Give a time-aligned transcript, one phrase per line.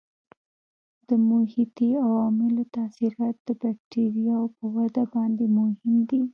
[1.07, 6.21] د محیطي عواملو تاثیرات د بکټریاوو په وده باندې مهم دي.